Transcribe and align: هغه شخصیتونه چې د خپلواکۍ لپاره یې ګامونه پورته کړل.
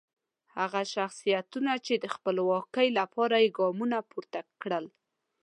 هغه 0.57 0.81
شخصیتونه 0.95 1.71
چې 1.85 1.93
د 2.03 2.05
خپلواکۍ 2.15 2.87
لپاره 2.99 3.35
یې 3.43 3.49
ګامونه 3.59 3.97
پورته 4.11 4.39
کړل. 4.61 4.85